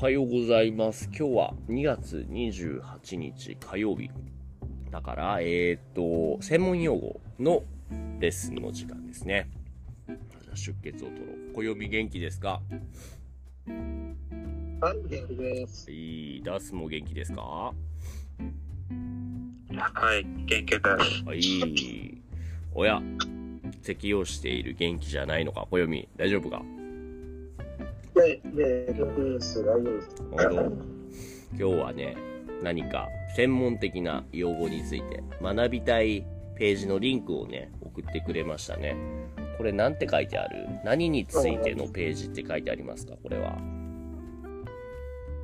[0.00, 1.06] はようございます。
[1.12, 4.08] 今日は2月28日火曜日。
[4.92, 7.64] だから、えっ、と、専門用語の
[8.20, 9.50] レッスンの時間ですね。
[10.54, 11.52] 出血を取ろう。
[11.52, 12.62] 暦元気ですか？
[14.80, 15.90] はい、元気です。
[15.90, 17.40] いい、ダスも元気ですか？
[17.42, 17.74] は
[19.72, 20.78] はい、元気で
[21.42, 21.48] す。
[21.66, 22.22] い。
[22.72, 23.02] おや、
[23.82, 25.66] 咳をしている元気じゃないのか？
[25.72, 26.62] 暦、大丈夫か？
[28.18, 29.62] で、で、元気です。
[29.62, 31.48] 大丈夫です。
[31.52, 32.16] 今日はね、
[32.64, 38.96] 何か専門的な用語について学びたいページのリンクをね、送ってくれましたね。
[39.56, 40.66] これなんて書いてある？
[40.84, 43.14] 何についてのページって書いてありますか？
[43.22, 43.56] これは。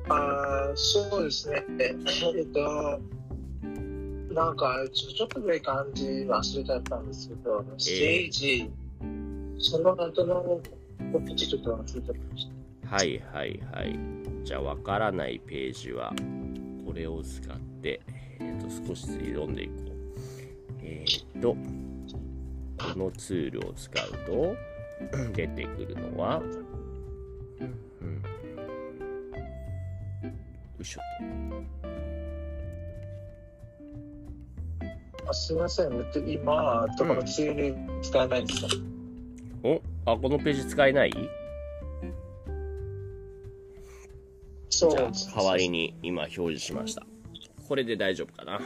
[0.09, 1.63] あーそうですね。
[1.79, 1.95] えっ
[2.47, 2.99] と、
[4.33, 8.69] なんか、ちょっとで漢字忘れちゃったんですけど、ステージ、
[9.59, 10.61] その後の
[11.35, 12.49] ちょっと忘れちゃいまし
[12.85, 13.99] はいはいはい。
[14.43, 16.13] じゃあわからないページは、
[16.85, 17.99] これを使って、
[18.39, 19.85] えー、と少しずつ読んでいこう。
[20.83, 21.03] え
[21.37, 24.55] っ、と、このツールを使うと、
[25.33, 26.47] 出てくるのは、うん
[28.01, 28.21] うん、よ
[30.79, 31.01] いしょ。
[35.27, 38.77] あすいません、えっと今、どこのツール使えないんですか、と。
[39.63, 39.81] お
[40.13, 41.11] あ、このページ使えない？
[44.69, 47.05] そうですあ、代わりに今表示しました。
[47.67, 48.59] これで大丈夫かな？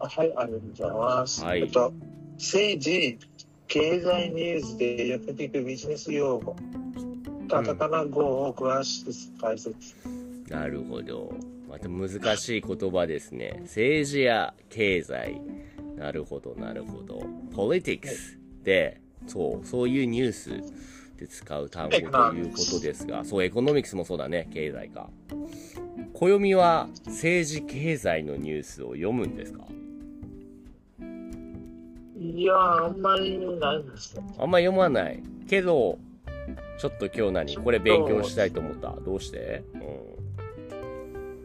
[0.00, 1.44] あはい、ありがとうございます。
[1.44, 1.92] はいえっと、
[2.34, 3.18] 政治、
[3.68, 6.56] 経済ニュースでよく聞くビジネス用語、
[7.48, 9.96] カタカナ語を詳しく解説。
[10.48, 11.32] なるほど。
[11.68, 13.60] また難しい言葉ですね。
[13.62, 15.40] 政治や経済。
[15.96, 17.22] なるほど、なるほど。
[17.54, 20.50] politics で、そう、そういうニュース
[21.16, 21.98] で使う単語と
[22.34, 25.08] いうことですが、そう、エコノミクスもそうだね、経済か。
[26.12, 29.64] 暦は政治経済のニュースを読むんですか？
[32.16, 34.22] いやー、あんまりないんですよ。
[34.38, 35.22] あんま読まない。
[35.48, 35.98] けど、
[36.78, 38.92] ちょっと今日何これ勉強したいと思った。
[39.04, 39.62] どうして？
[39.74, 39.82] うん。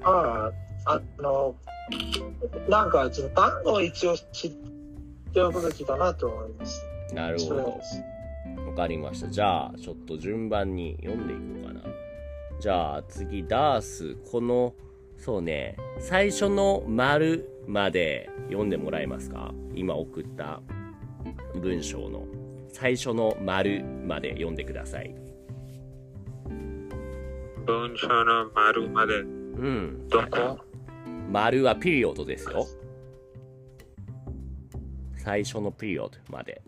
[0.03, 0.52] あ
[0.85, 1.56] あ、あの、
[2.69, 4.52] なんか、ちょっと単語を一応知っ
[5.34, 6.85] ておくべきだなと思います。
[7.13, 7.81] なるほど。
[8.67, 9.27] わかりました。
[9.27, 11.81] じゃあ、ちょっと順番に読んでいこうかな。
[12.59, 14.16] じゃあ、次、ダース。
[14.31, 14.73] この、
[15.17, 19.53] そうね、最初の丸まで読んでもらえますか？
[19.75, 20.61] 今送った
[21.55, 22.25] 文章の
[22.69, 25.13] 最初の丸まで読んでください。
[27.66, 30.07] 文章の丸まで、うん。
[30.07, 30.59] どこ？
[31.29, 32.66] 丸はピリオドですよ。
[35.17, 36.61] 最初のピリオドまで。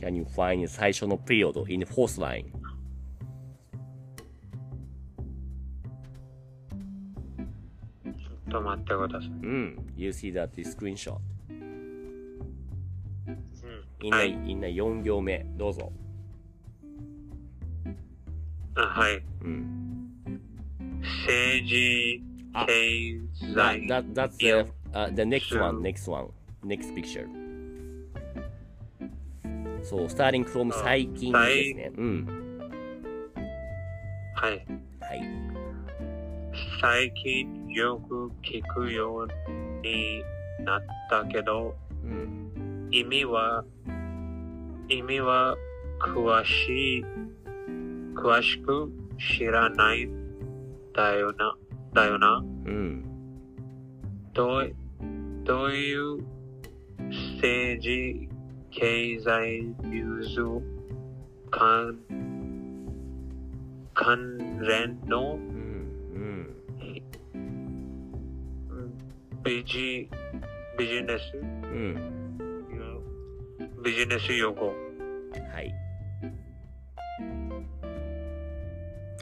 [0.00, 2.44] Can you find 最初のピリオド in the fourth line?
[8.04, 8.12] ちょ
[8.48, 9.28] っと待ってください。
[9.28, 9.92] うん。
[9.96, 11.18] You see that screenshot.
[11.48, 11.66] うん
[14.10, 15.90] な、はいみんな4行目、どうぞ。
[18.76, 19.20] あはい。
[19.42, 20.12] うん。
[21.00, 22.72] 政治、あ経
[23.54, 26.28] That, 済、that, that's the, uh, the next one, next one,
[26.64, 27.26] next picture.
[29.88, 31.92] そう、starting from あ最近ですね。
[31.96, 32.26] うん。
[34.34, 34.66] はい。
[35.00, 35.22] はい。
[36.80, 40.22] 最近よく聞くように
[40.64, 42.88] なったけど、うん。
[42.90, 43.64] 意味は、
[44.88, 45.56] 意味は
[46.00, 47.04] 詳しい、
[48.14, 48.90] 詳しく
[49.38, 50.08] 知らない
[50.94, 51.56] だよな、
[51.94, 52.42] だよな。
[52.64, 53.04] うん。
[54.32, 54.74] どう、
[55.44, 56.18] どういう
[57.38, 58.28] 政治、
[58.78, 60.36] 経済、ニュース、
[61.50, 61.98] 関、
[63.94, 66.46] 関連のうん。
[69.42, 70.10] ビジ、
[70.78, 72.38] ビジネス、うん。
[73.82, 74.66] ビジネス用語。
[74.66, 74.72] は
[75.62, 75.74] い。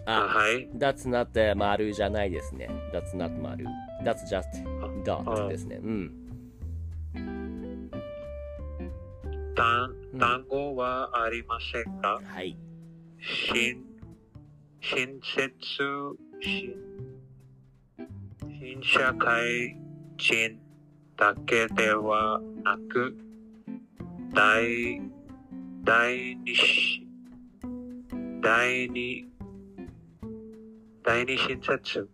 [0.05, 0.69] あ、あ、はい。
[0.77, 2.69] that's not 丸じゃないですね。
[2.93, 3.65] that's not 丸。
[4.03, 4.43] that's just
[4.83, 5.79] あ dot ですね。
[5.81, 6.24] うん。
[9.55, 12.21] 単語はありませんか？
[12.25, 12.57] はい。
[13.21, 13.85] 新、
[14.81, 15.49] 新設、
[16.43, 16.75] 新、
[18.61, 19.77] 新社会
[20.17, 20.59] 人
[21.17, 23.17] だけではなく、
[24.33, 25.01] 第、
[25.85, 27.07] 第二し、
[28.43, 29.29] 第二、
[31.05, 32.09] 第二新設、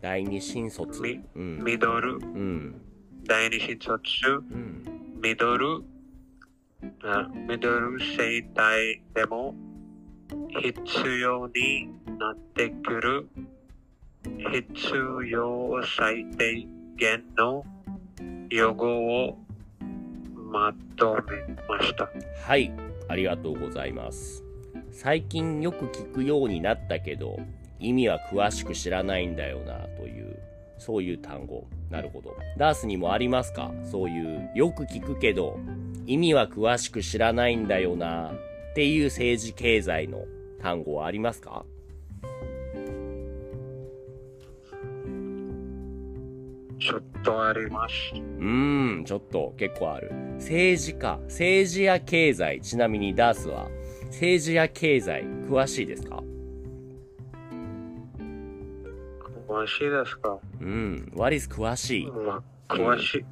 [0.00, 1.02] 第二新卒。
[1.02, 1.62] みうん。
[1.62, 2.80] ミドル、うん。
[3.24, 4.00] 第二新卒、
[4.50, 4.82] うん。
[5.22, 5.95] ミドル、あ
[7.48, 9.54] ミドル世代でも
[10.60, 11.88] 必要に
[12.18, 13.28] なってくる
[14.52, 14.72] 必
[15.30, 16.66] 要最低
[16.96, 17.64] 限の
[18.50, 18.86] 用語
[19.24, 19.38] を
[20.34, 22.08] まとめました。
[22.44, 22.72] はい、
[23.08, 24.42] ありがとうございます。
[24.92, 27.38] 最近よく聞くようになったけど、
[27.78, 30.38] 意味は詳しく知らないんだよな、という、
[30.78, 31.66] そういう単語。
[31.90, 32.34] なるほど。
[32.56, 33.72] ダースにもありますか？
[33.84, 35.58] そういう、よく聞くけど、
[36.06, 40.24] 意味は詳しく知らないんだよな、っていう政治経済の
[40.60, 41.64] 単語はありますか？
[46.78, 47.94] ちょっとあります。
[48.14, 50.12] うーん、ちょっと結構ある。
[50.34, 53.68] 政治家、政治や経済、ちなみにダースは
[54.04, 56.22] 政治や経済詳しいですか？
[59.48, 60.38] 詳しいですか？
[60.60, 63.18] うん、what is 詳しいまあ、詳しい。
[63.18, 63.24] 詳し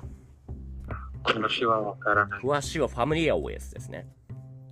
[1.61, 2.41] いはわからない。
[2.41, 4.07] 詳しいは familiar with ですね。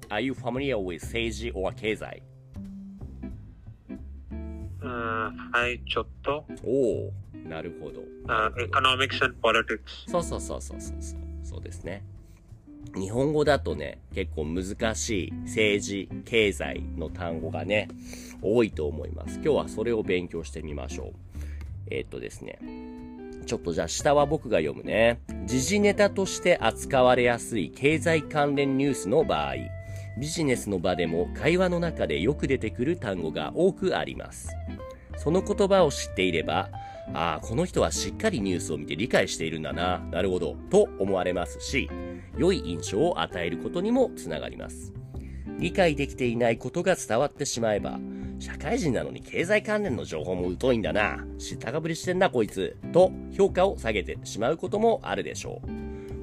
[0.09, 2.23] Are you familiar with 政治 or 経済
[4.83, 6.45] うんはい、ちょっと。
[6.65, 7.13] おお、
[7.49, 8.03] なるほど。
[8.29, 9.79] あ economics and politics。
[10.09, 11.21] そうそうそうそうそうそう。
[11.45, 12.05] そうですね。
[12.95, 17.89] 日本語だとね、結構難しい政治、経済の単語がね、
[18.43, 19.37] 多いと思います。
[19.37, 21.13] 今日はそれを勉強してみましょう。
[21.91, 22.59] えーっとですね。
[23.43, 25.21] ちょっとじゃあ下は僕が読むね。
[25.47, 29.55] 時事ネタとして扱われやすい経済関連ニュースの場合、
[30.19, 34.51] ビジネスの場でも会話の中でよく出てくる単語が多くあります。
[35.17, 36.71] その言葉を知っていれば、
[37.15, 41.89] ああ、この人はしっかりニュースを見て理解しているんだな、なるほど、と思われますし、
[42.39, 44.93] 良い印象を与えることにもつながります。
[45.59, 47.99] 理解できていないことが伝わってしまえば、
[48.43, 55.63] 社会人なのに経済関連の情報も疎いんだな、知ったかぶりしてんなこいつ、と評価を下げてしまうこともあるでしょ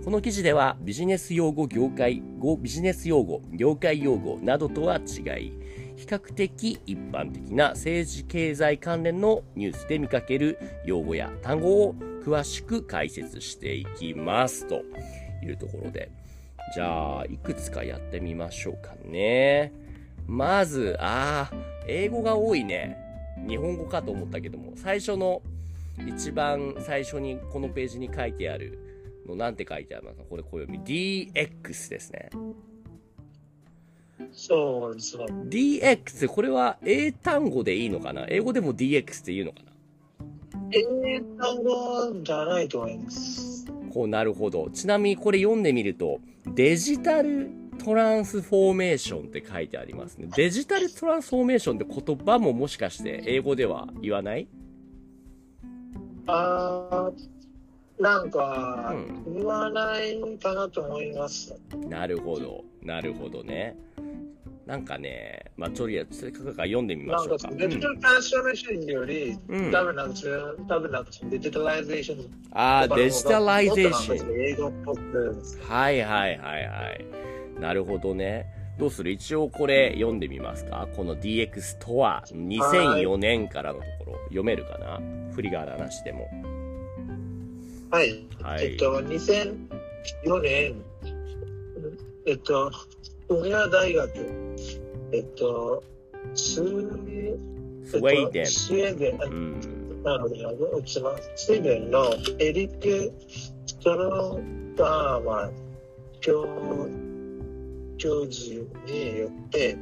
[0.01, 0.03] う。
[0.03, 5.53] この記事ではビジネス用語、業界語、ビジネス用語、業界用語などとは違い、
[5.95, 11.95] 比較的一般的な政治経済関連のニュースで見かける用語や単語を
[12.25, 14.81] 詳しく解説していきますと
[15.41, 16.11] いうところで、
[16.75, 19.71] じゃあ、いくつかやってみましょうかね。
[20.27, 22.97] まず、ああ、英語が多いね。
[23.47, 25.41] 日本語かと思ったけども、最初の、
[26.07, 28.79] 一番最初にこのページに書いてある
[29.27, 30.79] の、なんて書いてあるのか、これ小読み。
[30.81, 32.29] DX ですね。
[34.31, 35.25] そうですね。
[35.47, 38.25] DX、これは英単語でいいのかな？
[38.27, 39.71] 英語でも DX って言うのかな？
[40.71, 43.65] 英単語じゃないと思います。
[43.93, 44.69] こうなるほど。
[44.71, 47.49] ちなみにこれ読んでみると、デジタル
[47.83, 50.29] トランスフォーメーションって書いてありますね。
[50.35, 54.47] デジタルトランスフォーメーションって言葉ももしかして英語では言わない？
[56.27, 58.93] あーなんか
[59.27, 61.59] う、言わないかなと思います。
[61.89, 62.63] なるほど。
[62.81, 63.75] なるほどね。
[64.65, 67.47] なんかね、まあ、とりあえず、せっかくだから読んでみましょうか。
[67.49, 70.33] かデジタルトランスフォーメーションより、うん多分なんかそれ
[70.67, 75.67] 多分なんかデジタライゼーションああ、デジタライゼーション。
[75.67, 77.05] はいはいはいはい。
[77.59, 78.45] なるほどね。
[78.77, 79.11] どうする？
[79.11, 80.87] 一応これ読んでみますか？
[80.95, 85.01] この DX とは2004年からのところ読めるかな？
[85.33, 86.29] 振り仮名ある話でも。
[87.91, 88.25] はい。
[88.41, 90.75] はいえっと、2004年、
[92.25, 92.71] えっと、
[93.27, 94.09] ウメオ大学、
[95.11, 95.83] えっと、
[96.35, 97.37] スー
[97.85, 98.45] スウェーデン。
[98.45, 100.03] スウェーデン、うん。
[100.03, 100.37] なので、
[100.85, 102.05] スウェーデンの
[102.39, 105.51] エリック・ストローターマン
[106.21, 106.45] 教
[107.99, 109.77] 教授によって、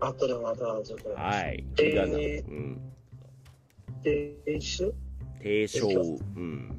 [0.00, 1.64] あとでまた、ちょっと、はい。
[1.78, 2.80] えうん。
[4.04, 4.94] 提出？
[5.38, 5.88] 提唱。
[6.36, 6.78] うん。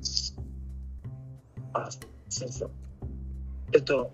[1.73, 1.89] あ、
[2.29, 2.69] すみません。
[3.73, 4.11] えっと、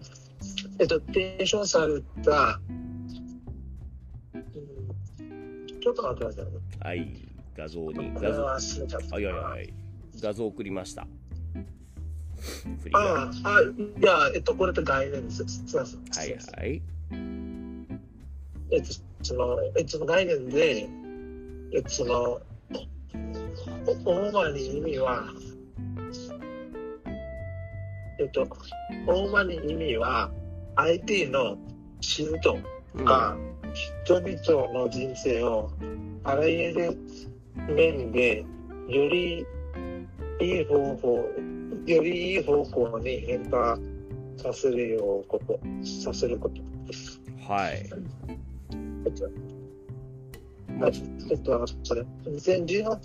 [0.80, 2.80] えっと、提唱された、うん
[5.82, 6.60] ちょっと待ってくださいね。
[6.82, 7.08] はい。
[7.56, 8.12] 画像に。
[8.12, 8.44] こ画像。
[8.44, 8.60] は
[9.22, 9.74] いはいはい。
[10.22, 11.08] 画像送りました。
[12.40, 13.00] 振りが。
[13.00, 15.44] はああ、あ、いや、えっと、これって概念です。
[15.48, 16.26] すみません。
[16.26, 16.82] いはい。
[18.72, 18.94] えっと、
[19.24, 20.88] その、えっと、概念で、
[21.74, 22.42] えっと、その、
[24.06, 25.26] お主に意味は、
[28.20, 28.48] えっと、
[29.08, 30.32] 主に意味は、
[30.76, 31.58] IT の
[32.02, 32.60] 進歩
[32.96, 33.36] うんが、
[34.06, 35.72] 人々の人生を
[36.24, 36.98] あらゆる
[37.68, 38.46] 面で
[38.88, 39.46] より
[40.42, 41.30] いい方法、
[41.96, 43.78] よりいい方向に変化
[44.38, 45.60] させるようこと、
[46.04, 46.56] させること
[46.88, 47.22] です。
[47.48, 47.90] はい。
[49.06, 49.30] えっと、
[51.30, 53.00] えっと、それ、2018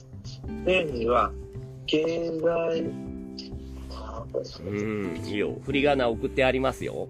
[0.65, 1.33] 年には、
[1.87, 2.05] 経
[2.41, 2.91] 済、
[3.91, 4.25] あ
[4.67, 5.23] うん。
[5.25, 5.57] いいよ。
[5.65, 7.09] 振り仮名送ってありますよ。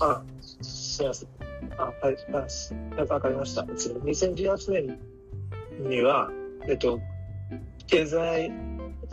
[0.00, 0.22] あ、
[0.62, 1.28] すみません。
[1.78, 2.74] あ、はい、あす
[3.08, 3.66] わかりました。
[3.76, 4.98] その2018年
[5.88, 6.30] には、
[6.68, 7.00] えっと、
[7.86, 8.52] 経済、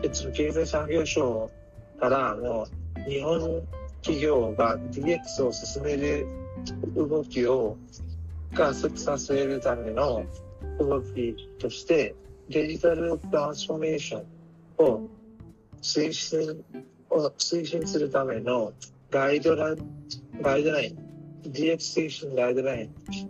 [0.09, 1.51] 経済産業省
[1.99, 2.67] からも
[3.07, 3.61] う日本
[4.01, 6.27] 企業が DX を進める
[6.95, 7.77] 動きを
[8.53, 10.25] 加速させるための
[10.79, 12.15] 動きとして、
[12.49, 15.09] デジタルトランスフォーメーションを
[15.81, 16.63] 推進
[17.09, 18.73] を推進するための
[19.09, 22.89] ガイドライン、ガイドライン、DX 推進ガイドライン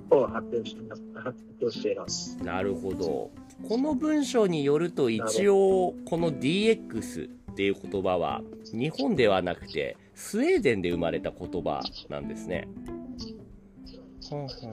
[0.09, 0.77] を発表し
[1.15, 2.37] 発表しています。
[2.37, 3.31] なるほど。
[3.67, 8.41] この文章によると一応この DX っていう言葉は
[8.73, 12.67] 日本ではなくてスウェーデンで生まれた言葉なんですね。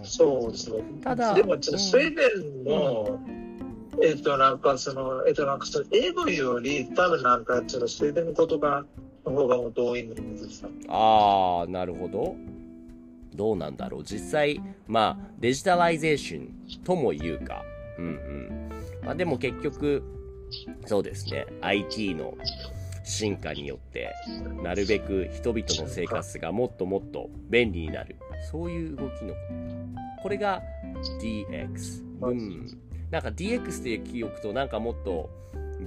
[0.03, 0.83] そうですね。
[1.03, 2.23] ただでも、ちょっとスウェーデ
[2.63, 3.21] ンの、
[4.03, 8.87] えっと、なんかその、えっと、なんかその、英語より、多分なんか、ちょっとスウェーデンの言葉
[9.27, 10.17] の方がもっと多いんで
[10.49, 10.71] すよ。
[10.89, 12.35] ああ、なるほど。
[13.35, 14.05] どうなんだろう。
[14.05, 17.63] 実際、まあ、デジタライゼーションとも言うか。
[17.99, 18.72] うんうん。
[19.05, 20.03] まあでも結局、
[20.87, 21.47] そうですね。
[21.61, 22.35] IT の
[23.05, 24.13] 進化によって、
[24.63, 28.17] なるべく人々の生活がもっともっと便利になる。
[28.51, 29.35] そういう動きのこ
[30.17, 30.23] と。
[30.23, 30.63] これが
[31.21, 32.05] DX。
[32.21, 32.79] うん。
[33.11, 35.31] なんか DX って記憶となんかもっと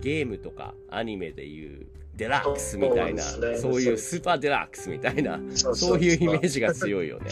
[0.01, 6.75] ゲームとかアニメでいうデラックスみたいな、そうねそういうスーパーデラックスみたいな、そそういうイメージがい。
[6.75, 7.31] 強いよね。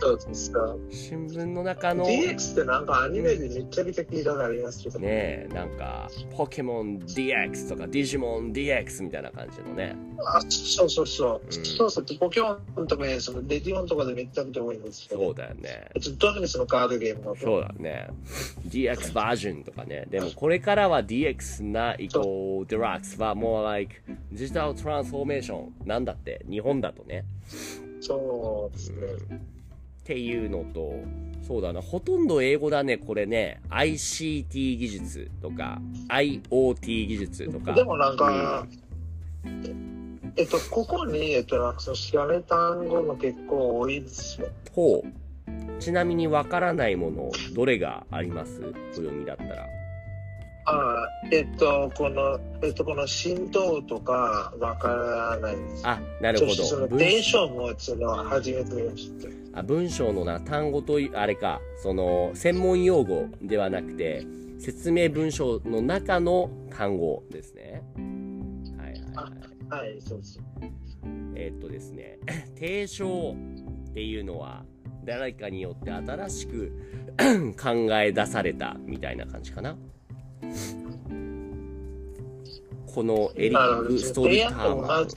[0.00, 0.76] そうですか。
[0.90, 4.98] 新聞の中の、DX ってなんかアニメでめっちゃめちゃ聞いたことありますけど。
[4.98, 9.96] ねえ、なんか、ポケモン DX とかディジモン DX みたいな感じのね。
[10.24, 11.40] あ、そうそうそう。
[11.44, 12.04] うんそうそう。
[12.18, 15.20] ポケモンとかね、そのレディオンとかでめっちゃめちゃ多いんですけど。
[15.22, 15.90] そうだよね。
[16.18, 17.36] 特にそのカードゲームの。
[17.36, 18.08] そうだね。
[18.66, 20.06] DX バージョンとかね。
[20.10, 23.94] でもこれからは DX な以降、デラックスはもう like
[24.32, 27.24] デジタルトランスフォーメーションなんだって、日本だとね。
[28.00, 29.53] そうですね。
[30.04, 31.00] っていうのと、
[31.46, 33.62] そうだな、ほとんど英語だね、これね。
[33.70, 35.80] ICT 技術とか、
[36.10, 37.72] IoT 技術とか。
[37.72, 38.66] でもなんか、
[40.36, 44.48] えっと、ここに、えっと、なんかその知らない単語も結構多いですよ。
[44.72, 45.80] ほう。
[45.80, 48.60] ちなみにわからないもの、どれがあります？
[48.92, 49.66] お読みだったら。
[50.66, 55.86] あえっと、この、えっと、この浸透とかわからないです。
[55.86, 56.96] あ、なるほそしてそのど。
[56.98, 59.43] 伝承もその初めて見ました。
[59.54, 64.26] あ文章のな単語とあれかその専門用語ではなくて
[64.58, 67.82] 説明文章の中の単語ですね。
[68.78, 69.90] はいはいはい。
[69.90, 70.40] はい、そうです。
[71.36, 72.18] えーっとですね
[72.54, 73.34] 提唱
[73.90, 74.64] っていうのは
[75.04, 76.72] 誰かによって新しく
[77.60, 79.76] 考え出されたみたいな感じかな。
[82.94, 85.08] このエリック・ストリ提ーターマン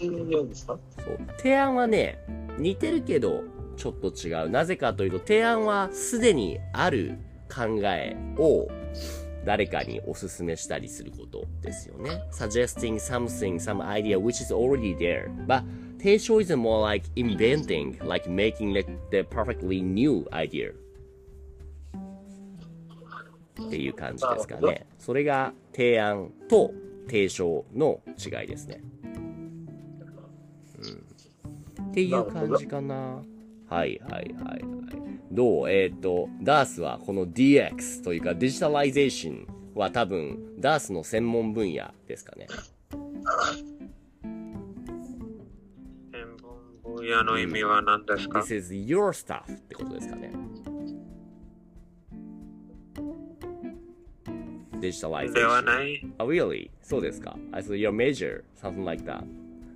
[1.38, 2.18] 提案はね
[2.58, 3.44] 似てるけど
[3.78, 8.68] ちょっと違うなぜかというと提案はすでにある考えを
[9.46, 15.64] 誰かにおすすめしたりすることですよね suggesting something some idea which is already there but
[16.00, 18.74] 提唱 is more like inventing like making
[19.12, 20.74] the perfectly new idea
[23.66, 26.72] っていう感じですかねそれが提案と
[27.08, 28.82] 提唱の違いですね
[31.90, 33.24] っていう感じかな。
[33.70, 34.62] はいはいはいはい。
[35.32, 35.70] どう？
[35.70, 42.48] えっ、と、ダースはこの DX というかデジタライゼーションは多分ダースの専門分野ですかね。
[46.12, 46.28] 専
[46.86, 50.32] 門分野の意味は何ですか？This is your stuff ってことですかね。
[54.80, 55.66] デジタライゼーション。
[55.66, 56.08] ではない。
[56.20, 56.70] Oh, really?
[56.82, 57.36] そうですか。
[57.52, 59.24] I thought your major, something like that.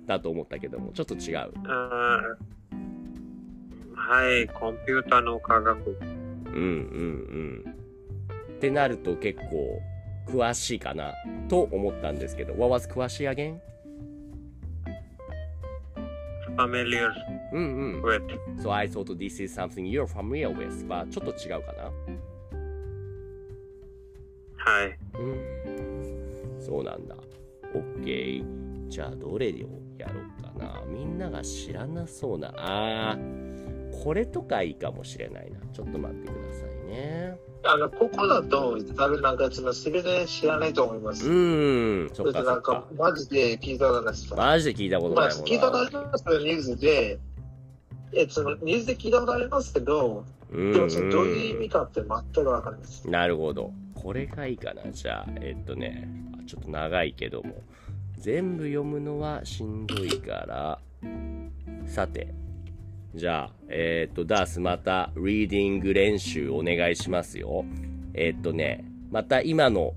[0.06, 1.52] だと思ったけども、ちょっと違う。
[1.66, 2.61] あー
[3.94, 5.98] はい、コンピュータの科学。
[6.46, 7.74] うんうんうん。
[8.56, 9.80] ってなると結構
[10.28, 11.12] 詳しいかな
[11.48, 12.54] と思ったんですけど。
[12.54, 13.58] What was 詳しい again?
[16.56, 17.10] familiar
[17.52, 18.02] うんうん。
[18.02, 18.22] with
[18.58, 20.86] So I thought this is something you're familiar with.
[20.86, 21.84] まあちょっと違うかな
[24.64, 24.98] はい。
[25.18, 26.60] うん。
[26.60, 27.16] そうなんだ。
[27.74, 28.88] OK。
[28.88, 29.52] じゃあどれを
[29.98, 30.82] やろうかな。
[30.86, 32.52] みんなが知らなそうな。
[32.56, 33.51] あー、
[34.02, 35.60] これとかいいかもしれないな。
[35.72, 37.38] ちょっと待ってくださいね。
[37.64, 41.28] あの、ここだと、多分なんか、その、すべて知らないと思います。
[41.28, 42.08] うーん。
[42.08, 44.34] そそれでなんっかマジで聞いたことないです。
[44.34, 45.52] マジで聞いたことまあ、ないもんな。
[45.52, 47.20] 聞いたことありますニュースで、
[48.14, 53.08] え、その、ニュースで聞いたことありますけど、うんでも、その、どういう意味かって全くわかんないです。
[53.08, 53.70] なるほど。
[53.94, 54.82] これがいいかな？
[54.90, 57.62] じゃあ、えっとね、あちょっと長いけども、
[58.18, 60.80] 全部読むのはしんどいから、
[61.86, 62.34] さて、
[63.14, 67.64] じゃあ、えっ、と、ダースまた、リーディング練習お願いしますよ。
[68.14, 69.92] えっ、とね、また今の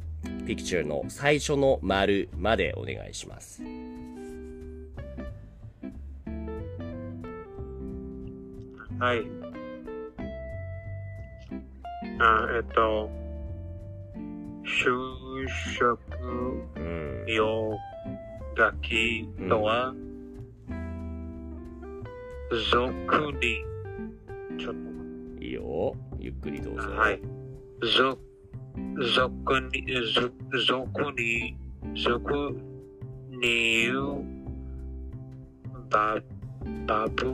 [0.46, 3.62] ピクチャーの最初の丸までお願いします。
[9.00, 9.22] はい。
[12.20, 13.10] あえっと、
[14.66, 16.00] 就職
[16.76, 17.26] うん。
[17.28, 17.78] 用
[18.58, 18.72] 書
[22.50, 23.66] きとは、俗に、
[24.60, 24.80] ちょっと
[25.44, 25.96] いいよ。
[26.20, 26.90] ゆっくりどうぞ。
[26.92, 27.20] はい。
[27.82, 28.18] 俗、
[29.16, 30.32] 俗に、俗
[30.66, 31.58] 俗に、
[32.04, 32.52] 俗
[33.30, 34.24] に言う、
[35.90, 36.22] バ、
[36.88, 37.32] バブル、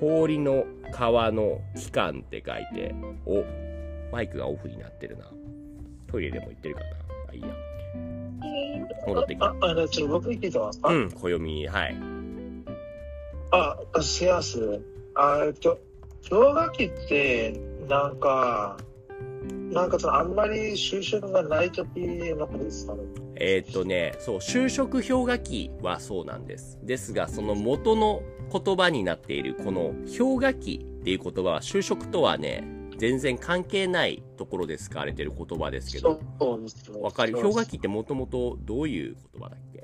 [0.00, 2.94] 氷の川の期間って書いて、
[3.26, 3.44] お、
[4.10, 5.30] マイクがオフになってるな。
[6.10, 6.86] トイレでも行ってるかな。
[7.30, 7.48] あ、いいや。
[9.06, 11.96] 戻ってきたあ、あの、ちょっと僕聞いてますか、うん、暦、はい。
[13.52, 14.82] あ、あすいません。
[15.14, 15.78] あえっと、
[16.28, 18.78] 氷河期って、なんか、
[19.70, 21.88] なんかその、あんまり就職がない時
[22.34, 23.00] のことですかね。
[23.36, 26.78] えーっとね、そう、就職氷河期はそうなんです。
[26.82, 32.64] ですが、その元の言葉になっている、この氷河期っていう言葉は、就職とはね、
[32.98, 36.20] 全然関係ないところで使われている言葉ですけど。
[37.00, 37.32] わかる？
[37.34, 39.82] 氷河期ってもともとどういう言葉だっけ？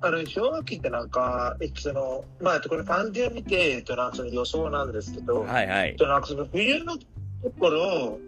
[0.00, 5.90] あの、氷河期ってなんか、えっと、その、まあ、えっと、これ漢字を見て、えっと、なんかその予想なんですけど、はいはい。
[5.90, 6.98] えっと、なんかその冬の
[7.42, 8.18] ところ、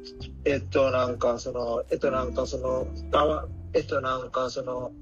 [0.44, 4.92] えっと、なんかその、えっと、なんかその、川、えっと、なんかその、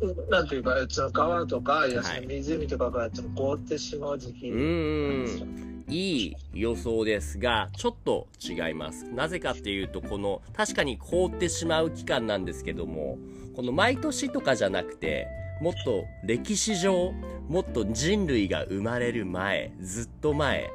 [0.00, 5.84] うんなんていうか、えっと、その川とか、いや、その湖とかが、ちょっと凍ってしまう時期うん。
[5.88, 9.04] いい予想ですが、ちょっと違います。
[9.10, 13.18] なぜかっていうと、この、確かに凍ってしまう期間なんですけども、
[13.54, 15.28] この毎年とかじゃなくて、
[15.60, 17.12] もっと歴史上、
[17.48, 20.72] もっと人類が生まれる前、ずっと前、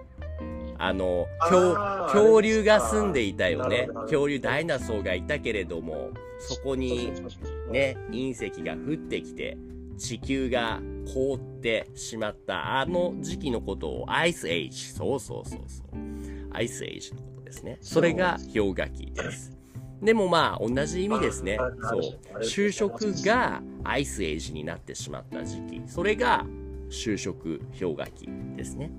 [0.80, 1.28] あの、
[2.12, 7.12] 恐竜が住んでいたよね恐竜ダイナソーがいたけれども、そこに
[7.72, 9.58] ね、隕石が降ってきて、
[9.98, 10.80] 地球が
[11.12, 14.86] 凍ってしまったあの時期のことをアイスエイジ。
[14.86, 15.88] そうそうそうそう。
[16.52, 17.78] アイスエイジのことですね。
[17.82, 19.52] それが氷河期です。
[20.02, 21.72] でもまあ同じ意味ですねあ。
[21.88, 22.02] そう。
[22.42, 25.82] 就職がアイスエイジになってしまった時期。
[25.88, 26.46] それが
[26.90, 28.92] 就職氷河期ですね。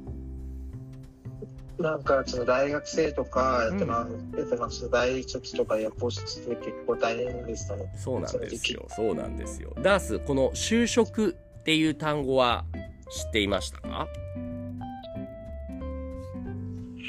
[1.78, 7.92] なんか、その大学生とか、えっと、うんなんえっと、なんかその大卒とか、やポストって結構大変ですかね。
[7.96, 8.86] そうなんですよ。
[8.88, 9.72] そうなんですよ。
[9.80, 12.64] ダース、この就職っていう単語は
[13.10, 14.08] 知っていましたか？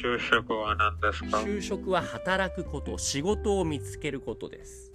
[0.02, 1.38] 就職は何ですか？
[1.40, 4.94] 就職は働くこと、仕事を見つけることです。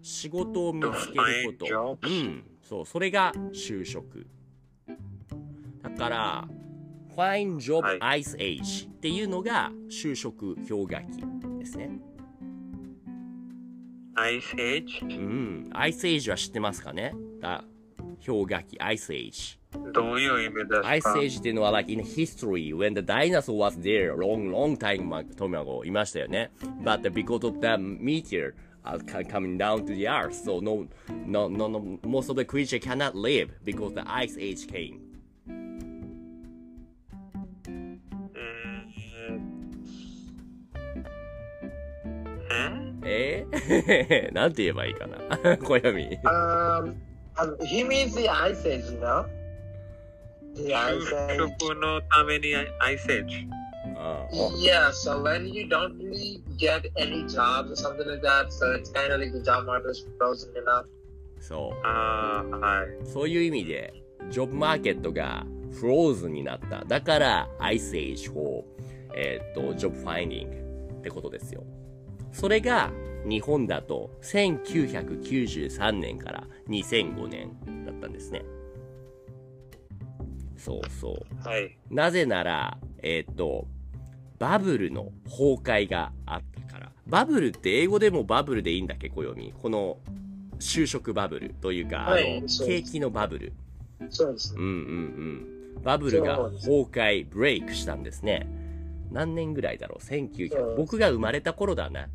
[0.00, 1.98] 仕事を見つけること。
[2.02, 2.44] うん。
[2.62, 4.26] そう、それが就職。
[5.82, 6.48] だから、
[7.16, 11.24] find job はい ice age っていうのが就職氷河期
[11.58, 11.90] ですね。
[14.14, 15.70] アイスエイジうん。
[15.72, 17.64] ice age は知ってますかねだ
[18.24, 19.58] 氷河期、ice age。
[19.92, 26.50] どういう意味ですか Ice Age っていうのは、like in history, when the dinosaur was there long, long time ago, いましたよね。
[26.82, 30.86] But because of the meteor uh, co- coming down to the earth, so no,
[31.26, 35.00] no, no, no, most of the creature cannot live because the Ice Age came.
[43.12, 46.18] えーなんて言えばいいかな暦。
[46.24, 46.94] あー
[47.34, 49.24] Um, he means the ice age, you know?
[50.54, 51.56] The ice 就 age.
[51.60, 53.46] 職のためにアイセージ。
[53.96, 58.92] ああ Yeah, so when you don't really get any jobs or something like that, so it's
[58.92, 60.84] kind of like the job market is frozen enough.
[61.40, 62.86] そああ、はい。
[63.02, 63.06] う。
[63.06, 63.94] そういう意味で、
[64.30, 66.84] ジョブマーケットがフローズンになった。
[66.84, 68.64] だから、アイスエイジを、
[69.16, 70.56] えーっと、ジョブファインディング
[70.98, 71.64] ってことですよ。
[72.30, 72.92] それが、
[73.26, 78.42] 日本だと、1993年から2005年だったんですね。
[80.56, 81.12] そうそ
[81.44, 81.48] う。
[81.48, 81.76] はい。
[81.90, 83.66] なぜなら、えーっと、
[84.38, 86.92] バブルの崩壊があったから。
[87.06, 89.52] バブルって英語でもバブルでいいんだっけ、暦。
[89.60, 89.98] この、
[90.58, 93.52] 就職バブルというか、あはいの、そうです景気のバブル。
[94.10, 94.60] そうですね。
[94.60, 94.72] うんうん
[95.76, 95.82] うん。
[95.82, 98.46] バブルが崩壊、ブレイクしたんですね。
[99.10, 100.76] 何年ぐらいだろう ?1900。
[100.76, 102.08] 僕が生まれた頃だな。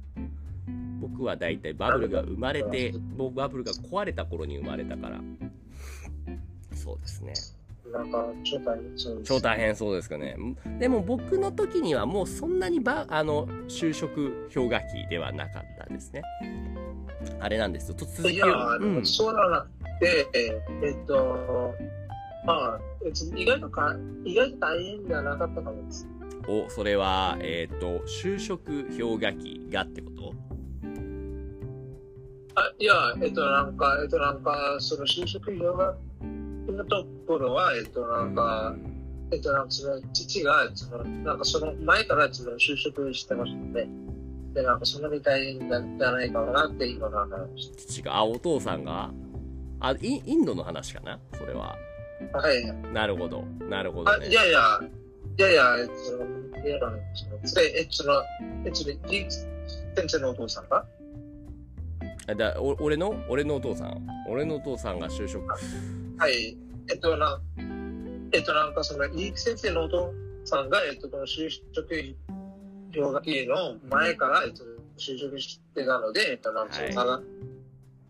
[1.18, 5.20] 僕はだいたいバブルが生まれて、僕バブルが壊れた頃に生まれたから。
[6.76, 7.34] そうですね。
[7.92, 9.28] なんか、超大変そうです。
[9.28, 10.38] 超大変そうですかね。
[10.80, 16.22] でも僕の時にはもうそんなにば、あの、就職氷河期ではなかったですね。
[17.40, 17.96] あれなんですよ。
[17.96, 18.72] と続きいや、を。
[18.74, 19.06] あのうん。
[19.06, 20.28] そうなくて、
[20.84, 21.74] えっと、
[22.46, 22.80] まあ、
[23.36, 26.08] 意外とか、意外と大変じゃなかったかもです。
[26.48, 30.17] お、それは、えっ、と、就職氷河期がってこと
[32.58, 35.96] あ、いや、えっと、なんか、えっと、なんか、その就職氷河
[36.66, 38.76] 期のところは、えっと、なんか、
[39.32, 43.88] えっと、なんかその父が、その、なんかその前からその就職してましたね。
[44.56, 47.72] で、なんかそんなに大変なんじゃないかなって今の話。
[47.76, 49.12] 父が、あ、お父さんが、
[49.80, 51.20] あ、インインドの話かな？
[51.38, 51.78] それは。
[52.34, 52.66] はい。
[52.92, 53.44] なるほど。
[53.70, 54.34] なるほどあ、ねい。
[54.34, 54.60] やいや、
[55.38, 56.26] いやいや、えっと、その、
[56.66, 56.80] いや、
[57.14, 58.14] その、えっと、その、
[58.66, 59.48] えっと、ね、リー先
[60.08, 60.78] 生のお父さんが？
[60.78, 60.86] あ
[62.36, 63.16] だお俺の？
[63.30, 64.08] 俺のお父さん？
[64.30, 65.48] 俺のお父さんが就職。
[65.48, 66.58] はい。
[66.90, 67.42] えっと、な、
[68.32, 70.14] えっと、なんかその、リーク先生のお父
[70.46, 72.16] さんが、えっと、この就職氷
[72.94, 74.64] 河期の前から、えっと、
[74.98, 76.94] 就職してたので、えっと、なんかはい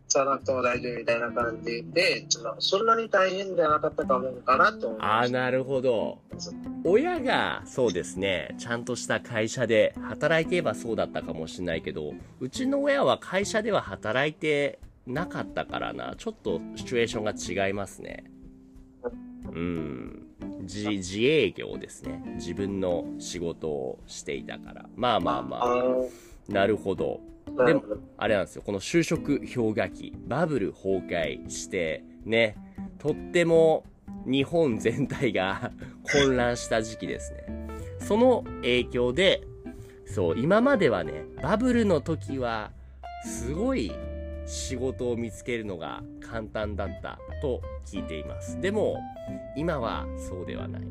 [0.10, 2.26] さら、さらっと大丈夫みたいな感じで、
[2.60, 5.40] そんなに大変じゃなかったかもかなと思いああ、ました。
[5.40, 6.20] なるほど。
[6.84, 17.24] 親が、そうですね、ちゃんとした会社で働いていればそうだったかもしれないけど、うちの親は会社では働いてなかったからな、ちょっとシチュエーション
[17.56, 18.26] が違いますね。
[19.52, 20.24] うん。
[20.62, 22.22] 自、自営業ですね。
[22.36, 24.86] 自分の仕事をしていたから。
[24.96, 26.10] まあまあまあ、ー
[26.50, 27.22] なるほど。
[27.64, 27.98] なるほど。
[28.18, 28.64] あれなんですよ。
[28.66, 32.56] この就職氷河期、バブル崩壊して、ね、
[33.00, 33.84] とっても
[34.26, 35.72] 日本全体が
[36.12, 37.68] 混乱した時期ですね。
[38.00, 39.42] その影響で、
[40.06, 42.72] そう、今まではね、バブルの時は、
[43.26, 43.92] すごい
[44.46, 48.60] 仕事を見つけるのが簡単だったと聞いています。
[48.62, 49.00] でも、
[49.56, 50.82] 今はそうではない。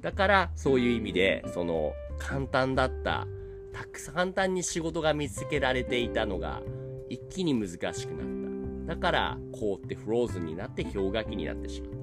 [0.00, 3.26] だから、そういう意味で、その、簡単だった
[3.72, 6.60] たくさん簡単に仕事が見つけられていたのが
[7.08, 8.26] 一気に難しくなっ
[8.86, 8.94] た。
[8.94, 11.96] だから凍ってフローズンになって氷河期になってしまった。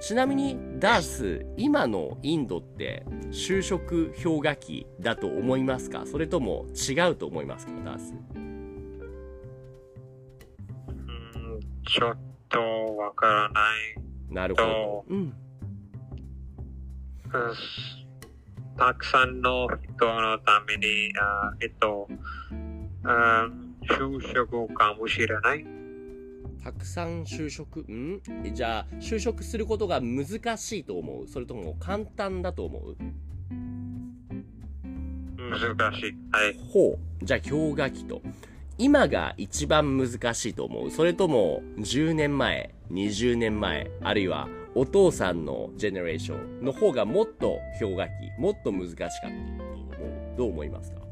[0.00, 6.04] ちなみにダース、今のインドって就職氷河期だと思いますか？
[6.06, 8.14] それとも違うと思いますかダース？
[8.34, 9.00] うん、
[11.86, 12.58] ちょっと
[12.96, 13.64] わからない。
[14.34, 15.04] なるほど。
[15.08, 15.18] うん。
[15.18, 15.34] うん
[18.76, 22.08] たくさんの人のために、あえっと、
[23.04, 23.48] あ
[23.82, 25.64] 就職かもしれない。
[26.62, 28.22] たくさん就職、ん？
[28.54, 31.28] じゃあ、就職することが難しいと思う？
[31.28, 32.96] それとも簡単だと思う？
[35.36, 36.14] 難しい。
[36.30, 36.56] はい。
[36.72, 37.24] ほう。
[37.24, 38.22] じゃあ、氷河期と。
[38.78, 49.30] 今が一番難しいと思うそれとも、10年前、20年前、あるいは、お父さんのジェネレーションの方がもっと氷河期、もっと難しかったと思
[50.34, 50.36] う。
[50.36, 51.02] どう思いますか？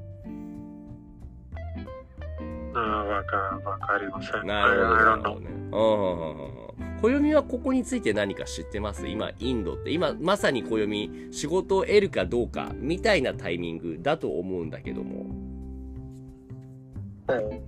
[2.73, 3.37] あわか
[3.69, 4.47] わかりません。
[4.47, 5.51] なるほど、なるほ.どね。
[5.51, 7.01] うん。
[7.03, 9.07] 暦はここについて何か知ってます？
[9.09, 9.91] 今、インドって。
[9.91, 15.27] 今、まさに暦、仕事を得るかどうか、みたいなタイミングだと思うんだけども。
[17.27, 17.61] はい。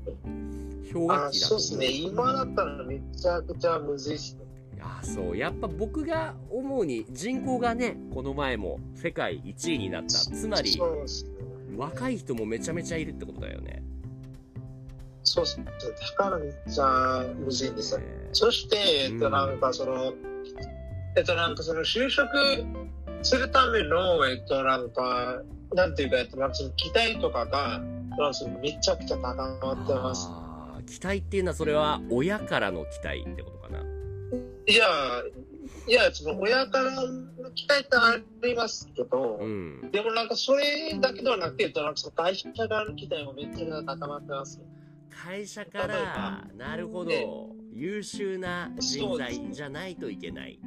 [0.92, 1.46] 氷河あ、期だ。
[1.46, 1.87] そうですね。
[1.87, 4.42] 今だったらめちゃくちゃむずいっすね。
[4.83, 10.81] いやそうやっぱ僕が思うに人口がねこの前も世界1位になったつまり。
[11.77, 13.83] 若い人もめちゃめちゃいるってことだよね。
[15.25, 15.66] そうっすね。
[16.18, 18.01] だからめっちゃむずいんですよ。
[18.01, 20.12] ねそして、えっと、うんなんかその、
[21.16, 22.29] えっと、なんかその就職
[23.23, 25.42] するための、えっと、なんか、
[25.75, 27.81] なんていうか、えっと、なんかその期待とかが、
[28.61, 29.23] めちゃくちゃ高
[29.62, 30.29] まってます。
[30.31, 33.52] あ期待っていうのはそれは親からの期待ってこと？
[34.66, 34.87] いや、
[35.88, 39.90] いや、その親からの期待ってありますけど、うん。
[39.90, 44.61] でもなんかそれだけではなくて、なんかその会社からの期待もめっちゃ高まってます。
[45.11, 47.27] 会社から、なるほどね、
[47.72, 50.59] 優秀な人材じゃないといけない。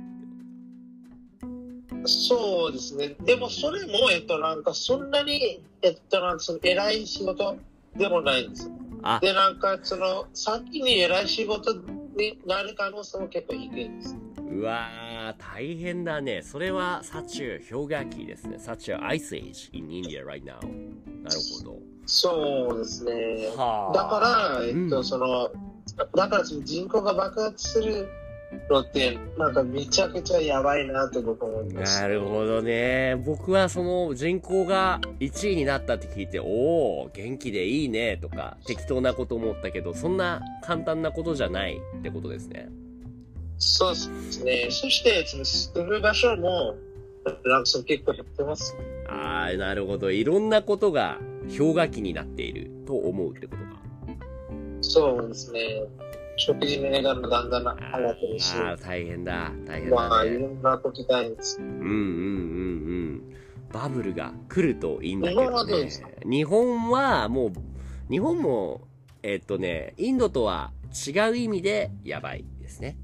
[2.06, 3.16] そうですね。
[3.26, 7.58] でもそれも、えっと、なんかそんなに、えっと、なんかその偉い仕事
[7.96, 8.70] でもないんです。
[9.02, 11.74] あ、で、なんかその、先に偉い仕事
[12.16, 14.16] になる可能性も結構低いんです。
[14.38, 16.42] うわー、大変だね。
[16.42, 18.58] それは、サチュー氷河期ですね。
[18.58, 20.60] サチュー Ice Age in India right now.
[21.24, 21.80] なるほど。
[22.06, 23.52] そうですね。
[23.56, 25.52] はだから、えっと、うんその、
[26.16, 28.08] だからその人口が爆発する
[28.70, 32.02] のって、なんかめちゃくちゃやばいなって僕思います。
[32.02, 33.16] なるほどね。
[33.26, 42.70] 僕はその人口が1位になったって聞いて、おお、元気でいいねとか、適当なこと思ったけど、そんな簡単なことじゃないってことですね。
[43.58, 44.68] そうですね。
[44.70, 46.76] そして、その住む場所も、
[47.24, 48.76] なんかその結構減ってます。
[49.08, 50.12] あー、なるほど。
[50.12, 51.20] いろんなことが
[51.58, 53.76] 氷河期になっていると思うってことか。
[54.82, 55.84] そうですね。
[56.38, 59.52] 食事の値段もだんだん上がってるし、あー、大変だ。
[59.66, 60.40] 大変まあ、いだね。
[60.40, 61.60] ろんなことがあるんです。
[61.60, 63.22] うんうんうんうん。
[63.72, 65.90] バブルが来るといいんだけ日本どね。
[66.26, 67.52] 日本はもう、
[68.10, 68.82] 日本も、
[69.24, 70.72] えっとね、インドとは
[71.08, 72.98] 違う意味でやばいですね。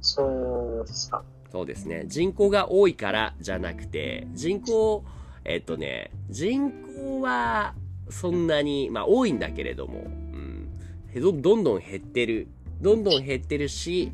[0.00, 1.24] そうですか。
[1.50, 2.04] そうですね。
[2.06, 5.04] 人口が多いからじゃなくて、人口、
[5.44, 7.74] えっとね、人口は
[8.10, 10.04] そんなに、まあ多いんだけれども、
[11.20, 12.48] どどんどん減ってる。
[12.80, 14.12] どんどん減ってるし、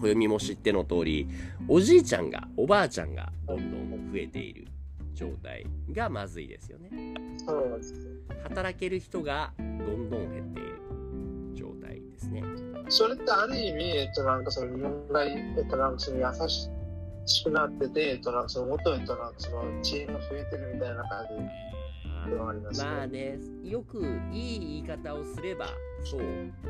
[0.00, 1.28] 暦も知っての通り、
[1.68, 4.66] おじいちゃんが、おばあちゃんがどんどん増えている
[5.14, 6.90] 状態がまずいですよね。
[8.42, 10.80] 働ける人がどんどん減っている
[11.54, 12.42] 状態ですね。
[12.88, 16.48] それってある意味、えっと、なんかその日本が、えっと、なんかその優
[17.26, 21.83] しくなってて、えっと、なんかそのもっと、えっと、なんかその知恵が増えてるみたいな感じ
[22.78, 25.68] まあね、よくいい言い方をすれば、
[26.04, 26.20] そう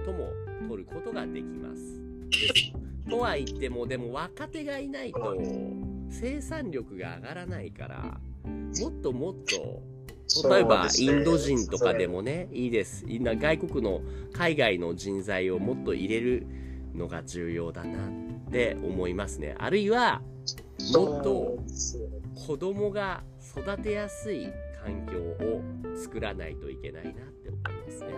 [0.04, 0.30] とも
[0.68, 2.00] 取ることができます。
[3.08, 5.36] とは言っても、でも若手がいないと
[6.08, 13.04] 生産力が上がらないから、もっともっと、例えばインド人とかでもね、いいです。
[13.06, 14.00] 外国の
[14.32, 16.46] 海外の人材をもっと入れる
[16.94, 19.54] のが重要だなって思いますね。
[19.58, 20.22] あるいは、
[20.92, 21.58] もっと
[22.34, 23.22] 子供が
[23.56, 24.48] 育てやすい
[24.84, 25.62] 環境を
[25.96, 28.12] 作らないといけないなって思いますね。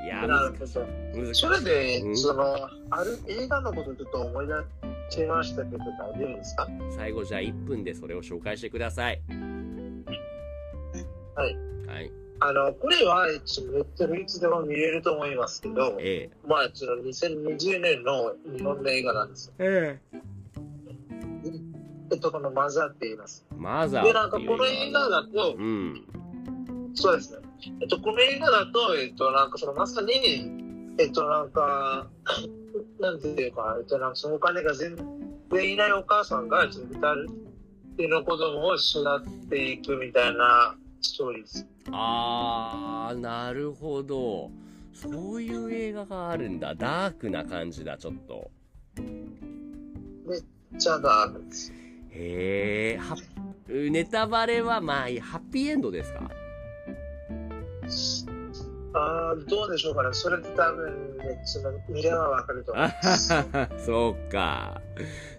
[0.00, 1.30] うん、いやなる難しほど。
[1.30, 1.34] い。
[1.34, 2.56] それで、うんその、
[2.90, 4.54] ある映画のことちょっと思い出
[5.10, 6.66] しましたけど、大丈夫ですか？
[6.96, 9.20] 最後じゃあ1分でそれを紹介してください。
[11.34, 11.56] はい。
[11.86, 12.10] はい。
[12.40, 19.52] あの、これは、ネットフリックスでも見れると思いますけど、えまあ、その2020年の日本の映画なんです。
[19.58, 20.00] え。
[20.12, 20.21] ええ
[22.16, 23.46] っと、このマザーって言います。
[23.50, 23.54] え。
[23.56, 26.06] マザーで、なんかこの映画だと、うん。
[26.94, 27.38] そうですね。
[27.80, 30.12] えっと、この映画だと、えっと、なんかそのまさに、
[30.98, 32.08] えっと、なんか、
[33.00, 34.96] なんていうか、えっと、なんかそのお金が全
[35.50, 36.78] 然いないお母さんが、えっと、
[38.08, 41.66] の子供を育っていくみたいなストーリーです。
[41.90, 44.50] あー、なるほど。
[44.92, 46.74] そういう映画があるんだ。
[46.74, 48.50] ダークな感じだ、ちょっと。
[50.78, 51.72] じゃあダークです。
[52.14, 52.98] へえ。
[52.98, 53.16] は
[53.68, 56.30] ネタバレはまあいい、ハッピーエンドですか？
[58.94, 60.10] あーどうでしょうかね。
[60.12, 63.34] それって多分、ね、その見ればわかると思いあます。
[63.86, 64.82] そうか。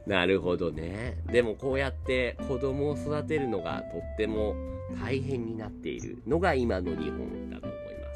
[0.07, 1.19] なるほどね。
[1.31, 4.55] でもこうやって子供を育てるのがとっても
[4.99, 8.15] 大変になっているのが今の日本だと思いま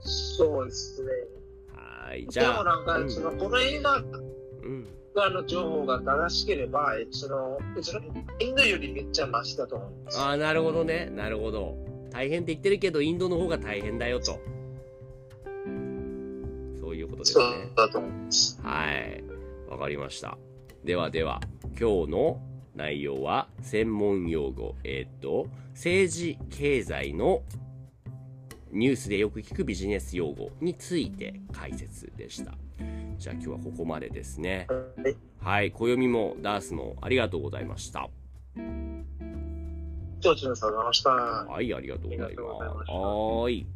[0.00, 0.36] す。
[0.38, 1.10] そうですね。
[1.76, 2.26] はい。
[2.30, 2.56] じでゃあ。
[2.56, 4.88] もなんか、うんそのこの映画うん。
[5.14, 8.06] の情報が正しければ、えその、その
[8.40, 10.18] インドよりめっちゃマシだと思います。
[10.18, 11.10] ああ、なるほどね。
[11.14, 11.76] なるほど。
[12.10, 14.38] 大変って言ってるけど、インドの方が大変だよと。
[16.80, 17.70] そういうことですそうね。
[17.76, 18.60] だと思います。
[18.62, 19.24] はい。
[19.68, 20.36] わかりました。
[20.84, 21.40] ではでは、
[21.78, 22.40] 今日の
[22.74, 27.42] 内容は、専門用語、えーっと、政治、経済の
[28.72, 32.54] ニュースでよく聞くビジネス用語について解説でした。
[33.18, 34.66] じゃあ今日はここまでですね。
[34.68, 35.16] はい。
[35.40, 35.70] はい。
[35.70, 38.00] 暦もダースもありがとうございました。
[38.00, 38.12] あり
[40.30, 41.10] がとうございました。
[41.10, 42.90] はい、ありがとうございます。
[42.90, 43.66] はーい。